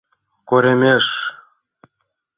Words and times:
Коремеш. 0.49 1.05